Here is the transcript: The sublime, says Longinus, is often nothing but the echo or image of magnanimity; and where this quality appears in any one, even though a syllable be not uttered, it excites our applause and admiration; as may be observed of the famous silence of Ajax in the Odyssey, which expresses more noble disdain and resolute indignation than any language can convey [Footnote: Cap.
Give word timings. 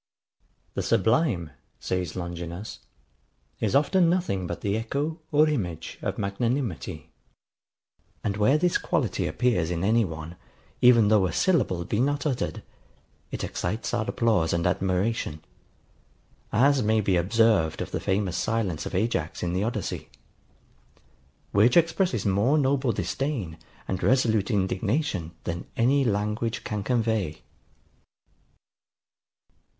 The 0.73 0.81
sublime, 0.81 1.51
says 1.79 2.15
Longinus, 2.15 2.79
is 3.59 3.75
often 3.75 4.09
nothing 4.09 4.47
but 4.47 4.61
the 4.61 4.75
echo 4.75 5.19
or 5.31 5.47
image 5.47 5.99
of 6.01 6.17
magnanimity; 6.17 7.11
and 8.23 8.35
where 8.35 8.57
this 8.57 8.79
quality 8.79 9.27
appears 9.27 9.69
in 9.69 9.83
any 9.83 10.03
one, 10.03 10.37
even 10.81 11.09
though 11.09 11.27
a 11.27 11.31
syllable 11.31 11.85
be 11.85 11.99
not 11.99 12.25
uttered, 12.25 12.63
it 13.29 13.43
excites 13.43 13.93
our 13.93 14.09
applause 14.09 14.53
and 14.53 14.65
admiration; 14.65 15.45
as 16.51 16.81
may 16.81 16.99
be 16.99 17.15
observed 17.15 17.79
of 17.79 17.91
the 17.91 17.99
famous 17.99 18.35
silence 18.37 18.87
of 18.87 18.95
Ajax 18.95 19.43
in 19.43 19.53
the 19.53 19.63
Odyssey, 19.63 20.09
which 21.51 21.77
expresses 21.77 22.25
more 22.25 22.57
noble 22.57 22.91
disdain 22.91 23.55
and 23.87 24.01
resolute 24.01 24.49
indignation 24.49 25.29
than 25.43 25.67
any 25.77 26.03
language 26.03 26.63
can 26.63 26.81
convey 26.81 27.33
[Footnote: 27.33 27.33
Cap. 27.35 28.31